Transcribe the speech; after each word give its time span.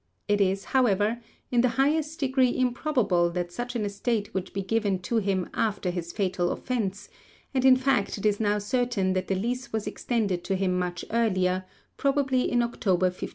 It 0.27 0.41
is, 0.41 0.65
however, 0.73 1.21
in 1.51 1.61
the 1.61 1.69
highest 1.77 2.19
degree 2.21 2.57
improbable 2.57 3.29
that 3.33 3.51
such 3.51 3.75
an 3.75 3.85
estate 3.85 4.33
would 4.33 4.51
be 4.51 4.63
given 4.63 4.97
to 5.03 5.17
him 5.17 5.47
after 5.53 5.91
his 5.91 6.11
fatal 6.11 6.49
offence, 6.49 7.07
and 7.53 7.63
in 7.63 7.75
fact 7.77 8.17
it 8.17 8.25
is 8.25 8.39
now 8.39 8.57
certain 8.57 9.13
that 9.13 9.27
the 9.27 9.35
lease 9.35 9.71
was 9.71 9.85
extended 9.85 10.43
to 10.45 10.55
him 10.55 10.79
much 10.79 11.05
earlier, 11.11 11.65
probably 11.97 12.51
in 12.51 12.63
October 12.63 13.05
1591. 13.09 13.29